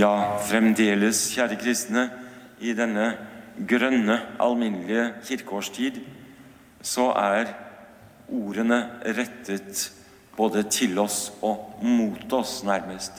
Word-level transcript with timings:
Ja, 0.00 0.38
fremdeles, 0.48 1.26
kjære 1.34 1.58
kristne, 1.60 2.06
i 2.62 2.72
denne 2.72 3.10
grønne, 3.68 4.14
alminnelige 4.40 5.10
kirkeårstid, 5.26 5.98
så 6.80 7.10
er 7.20 7.50
ordene 8.32 8.78
rettet 9.04 9.90
både 10.38 10.62
til 10.72 10.96
oss 11.02 11.32
og 11.44 11.82
mot 11.84 12.32
oss, 12.32 12.62
nærmest. 12.64 13.18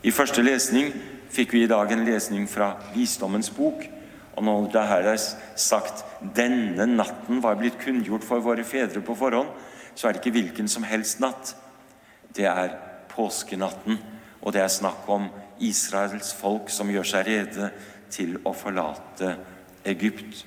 I 0.00 0.12
første 0.16 0.44
lesning 0.46 0.94
fikk 1.34 1.52
vi 1.58 1.66
i 1.66 1.68
dag 1.68 1.92
en 1.92 2.06
lesning 2.06 2.46
fra 2.48 2.70
Visdommens 2.94 3.50
bok. 3.52 3.82
Og 4.38 4.46
når 4.46 4.70
det 4.72 4.86
her 4.88 5.10
er 5.10 5.18
sagt 5.56 6.04
'denne 6.22 6.86
natten 6.86 7.42
var 7.42 7.58
blitt 7.60 7.76
kunngjort 7.84 8.24
for 8.24 8.40
våre 8.40 8.64
fedre 8.64 9.00
på 9.00 9.14
forhånd', 9.14 9.52
så 9.94 10.08
er 10.08 10.12
det 10.12 10.24
ikke 10.24 10.38
hvilken 10.40 10.68
som 10.68 10.82
helst 10.82 11.20
natt. 11.20 11.56
Det 12.36 12.46
er 12.46 12.78
påskenatten, 13.08 13.98
og 14.40 14.54
det 14.54 14.62
er 14.64 14.72
snakk 14.72 15.08
om 15.12 15.28
Israels 15.60 16.32
folk 16.36 16.70
som 16.72 16.90
gjør 16.90 17.08
seg 17.12 17.26
rede 17.28 17.70
til 18.12 18.38
å 18.46 18.54
forlate 18.56 19.34
Egypt. 19.88 20.44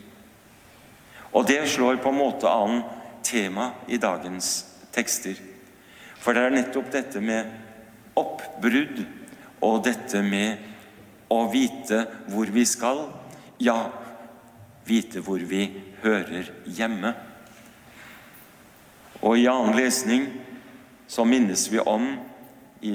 Og 1.34 1.46
det 1.50 1.62
slår 1.70 2.02
på 2.02 2.12
en 2.14 2.20
måte 2.20 2.50
an 2.50 2.82
tema 3.26 3.72
i 3.88 3.98
dagens 4.02 4.54
tekster. 4.94 5.38
For 6.22 6.36
det 6.36 6.46
er 6.46 6.56
nettopp 6.56 6.92
dette 6.94 7.22
med 7.24 7.50
oppbrudd 8.20 9.02
og 9.64 9.82
dette 9.86 10.22
med 10.26 10.70
å 11.34 11.46
vite 11.50 12.04
hvor 12.30 12.50
vi 12.54 12.66
skal, 12.70 13.08
ja, 13.64 13.78
vite 14.86 15.24
hvor 15.24 15.42
vi 15.48 15.66
hører 16.04 16.52
hjemme. 16.66 17.14
Og 19.24 19.40
i 19.40 19.48
annen 19.50 19.78
lesning 19.78 20.28
så 21.08 21.26
minnes 21.26 21.66
vi 21.72 21.80
om 21.80 22.12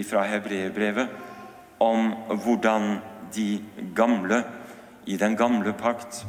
fra 0.05 0.27
hebreerbrevet 0.29 1.09
om 1.81 2.13
hvordan 2.43 2.99
de 3.35 3.61
gamle 3.97 4.43
i 5.09 5.17
den 5.17 5.37
gamle 5.37 5.73
pakt 5.73 6.27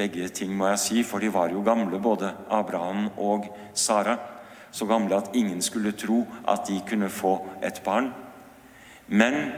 Begge 0.00 0.28
ting 0.32 0.52
må 0.56 0.70
jeg 0.70 0.80
si, 0.80 1.02
for 1.04 1.20
de 1.20 1.28
var 1.32 1.50
jo 1.52 1.64
gamle, 1.66 1.98
både 2.00 2.30
Abraham 2.48 3.08
og 3.18 3.48
Sara. 3.74 4.16
Så 4.70 4.86
gamle 4.86 5.16
at 5.16 5.34
ingen 5.34 5.60
skulle 5.62 5.92
tro 5.92 6.22
at 6.48 6.62
de 6.68 6.78
kunne 6.88 7.10
få 7.10 7.34
et 7.62 7.82
barn. 7.84 8.12
Men 9.08 9.50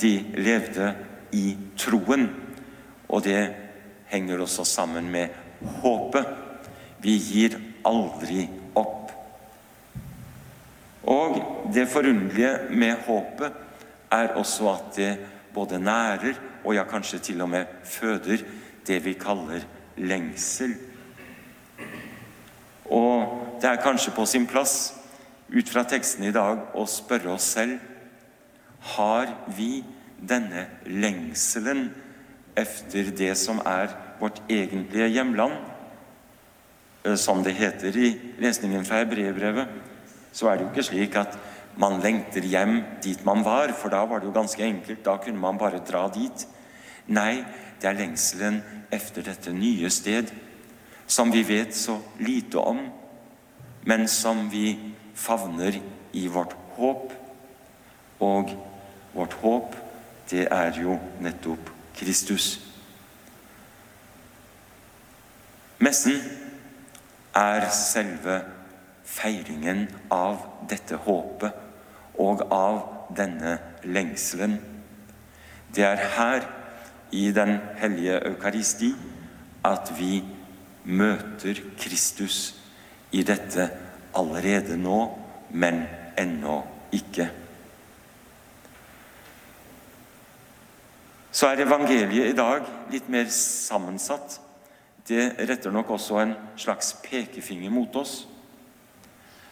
de 0.00 0.12
levde 0.36 0.90
i 1.32 1.56
troen, 1.78 2.28
og 3.08 3.24
det 3.24 3.54
henger 4.10 4.42
også 4.42 4.64
sammen 4.64 5.08
med 5.10 5.28
håpet. 5.82 6.26
Vi 7.00 7.16
gir 7.16 7.56
aldri. 7.86 8.48
Og 11.06 11.38
det 11.74 11.86
forunderlige 11.88 12.52
med 12.70 13.06
håpet 13.06 13.52
er 14.12 14.34
også 14.38 14.70
at 14.72 14.96
det 14.96 15.12
både 15.54 15.78
nærer 15.80 16.34
og 16.64 16.74
ja, 16.74 16.84
kanskje 16.84 17.18
til 17.18 17.40
og 17.40 17.50
med 17.50 17.66
føder 17.84 18.42
det 18.86 18.98
vi 19.04 19.14
kaller 19.18 19.62
lengsel. 19.96 20.74
Og 22.90 23.58
det 23.62 23.70
er 23.70 23.82
kanskje 23.82 24.14
på 24.14 24.26
sin 24.26 24.46
plass 24.46 24.94
ut 25.48 25.68
fra 25.70 25.84
teksten 25.86 26.26
i 26.26 26.34
dag 26.34 26.74
å 26.74 26.86
spørre 26.90 27.32
oss 27.34 27.46
selv 27.54 27.78
har 28.96 29.30
vi 29.56 29.84
denne 30.16 30.66
lengselen 30.86 31.88
efter 32.56 33.10
det 33.14 33.32
som 33.38 33.60
er 33.66 33.90
vårt 34.20 34.40
egentlige 34.50 35.08
hjemland. 35.18 35.54
Eh, 37.04 37.14
som 37.14 37.42
det 37.44 37.54
heter 37.58 37.96
i 37.96 38.12
lesningen 38.42 38.84
fra 38.84 39.02
Hebreerbrevet, 39.02 39.68
så 40.36 40.50
er 40.50 40.58
det 40.58 40.66
jo 40.66 40.72
ikke 40.74 40.84
slik 40.84 41.14
at 41.16 41.36
man 41.80 42.00
lengter 42.04 42.44
hjem 42.44 42.82
dit 43.04 43.24
man 43.24 43.44
var, 43.44 43.72
for 43.72 43.92
da 43.92 44.02
var 44.04 44.20
det 44.20 44.28
jo 44.28 44.34
ganske 44.36 44.64
enkelt. 44.64 45.04
Da 45.04 45.16
kunne 45.16 45.40
man 45.40 45.58
bare 45.58 45.80
dra 45.84 46.06
dit. 46.12 46.46
Nei, 47.08 47.44
det 47.80 47.88
er 47.88 47.96
lengselen 47.96 48.60
efter 48.92 49.24
dette 49.24 49.52
nye 49.52 49.90
sted, 49.92 50.32
som 51.06 51.32
vi 51.32 51.44
vet 51.46 51.76
så 51.76 51.98
lite 52.20 52.60
om, 52.60 52.80
men 53.86 54.08
som 54.08 54.48
vi 54.52 54.76
favner 55.14 55.78
i 56.12 56.26
vårt 56.28 56.56
håp. 56.76 57.12
Og 58.20 58.52
vårt 59.14 59.36
håp, 59.40 59.76
det 60.30 60.48
er 60.50 60.76
jo 60.80 60.98
nettopp 61.20 61.70
Kristus. 61.96 62.58
Messen 65.78 66.20
er 67.36 67.68
selve 67.70 68.40
feiringen 69.06 69.86
av 70.10 70.42
dette 70.68 70.98
håpet 71.06 71.64
og 72.18 72.42
av 72.52 72.80
denne 73.16 73.56
lengselen. 73.86 74.58
Det 75.74 75.84
er 75.86 76.06
her, 76.16 76.52
i 77.14 77.30
Den 77.30 77.60
hellige 77.78 78.18
eukaristi, 78.26 78.90
at 79.64 79.92
vi 79.98 80.24
møter 80.84 81.60
Kristus 81.78 82.56
i 83.14 83.22
dette 83.22 83.68
allerede 84.14 84.76
nå, 84.76 84.98
men 85.50 85.84
ennå 86.18 86.58
ikke. 86.92 87.28
Så 91.30 91.46
er 91.46 91.62
evangeliet 91.62 92.30
i 92.30 92.36
dag 92.36 92.66
litt 92.90 93.08
mer 93.12 93.28
sammensatt. 93.30 94.40
Det 95.06 95.34
retter 95.46 95.70
nok 95.70 95.90
også 95.98 96.18
en 96.22 96.32
slags 96.58 96.94
pekefinger 97.04 97.70
mot 97.70 97.96
oss. 98.00 98.24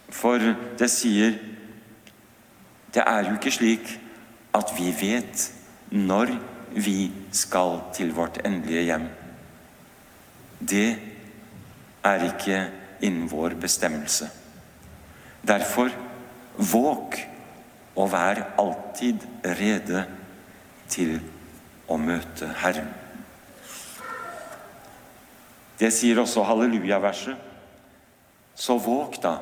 For 0.09 0.39
det 0.79 0.89
sier 0.91 1.37
Det 2.93 3.03
er 3.03 3.25
jo 3.27 3.35
ikke 3.35 3.51
slik 3.51 3.89
at 4.55 4.71
vi 4.77 4.87
vet 4.95 5.51
når 5.91 6.31
vi 6.71 7.11
skal 7.31 7.81
til 7.95 8.13
vårt 8.15 8.39
endelige 8.45 8.85
hjem. 8.87 9.07
Det 10.59 10.95
er 12.03 12.23
ikke 12.23 12.61
innen 13.03 13.31
vår 13.31 13.57
bestemmelse. 13.59 14.29
Derfor 15.47 15.91
våg 16.55 17.19
og 17.95 18.11
vær 18.11 18.45
alltid 18.59 19.23
rede 19.43 20.05
til 20.89 21.17
å 21.87 21.97
møte 21.99 22.49
Herren. 22.61 22.87
Det 25.79 25.91
sier 25.93 26.19
også 26.21 26.45
halleluja-verset. 26.47 27.35
Så 28.55 28.77
våg 28.79 29.17
da, 29.23 29.35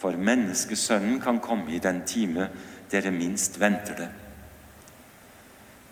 for 0.00 0.16
menneskesønnen 0.16 1.20
kan 1.20 1.40
komme 1.44 1.74
i 1.74 1.82
den 1.82 2.02
time 2.08 2.48
dere 2.90 3.12
minst 3.14 3.60
venter 3.60 3.98
det. 3.98 4.08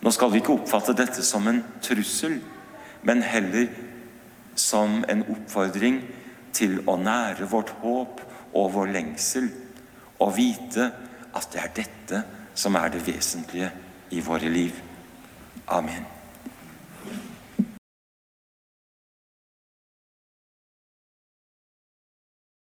Nå 0.01 0.11
skal 0.15 0.33
vi 0.33 0.41
ikke 0.41 0.55
oppfatte 0.55 0.95
dette 0.97 1.25
som 1.27 1.47
en 1.51 1.61
trussel, 1.83 2.39
men 3.03 3.23
heller 3.23 3.69
som 4.59 5.03
en 5.11 5.25
oppfordring 5.29 6.01
til 6.55 6.81
å 6.89 6.97
nære 6.99 7.47
vårt 7.51 7.75
håp 7.83 8.23
og 8.57 8.73
vår 8.75 8.93
lengsel, 8.95 9.51
og 10.19 10.37
vite 10.39 10.91
at 11.37 11.51
det 11.53 11.63
er 11.63 11.75
dette 11.77 12.23
som 12.59 12.79
er 12.79 12.95
det 12.95 13.05
vesentlige 13.07 13.71
i 14.11 14.23
våre 14.25 14.51
liv. 14.51 14.79
Amen. 15.69 16.18